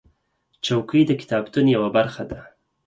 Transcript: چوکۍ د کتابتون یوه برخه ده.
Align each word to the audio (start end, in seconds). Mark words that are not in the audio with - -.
چوکۍ 0.65 1.01
د 1.07 1.11
کتابتون 1.21 1.65
یوه 1.75 1.89
برخه 1.97 2.23
ده. 2.31 2.39